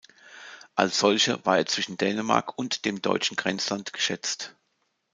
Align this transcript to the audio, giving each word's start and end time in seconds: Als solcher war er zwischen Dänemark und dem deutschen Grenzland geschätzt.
Als 0.73 0.97
solcher 0.97 1.45
war 1.45 1.57
er 1.59 1.67
zwischen 1.67 1.95
Dänemark 1.95 2.57
und 2.57 2.85
dem 2.85 3.03
deutschen 3.03 3.37
Grenzland 3.37 3.93
geschätzt. 3.93 4.55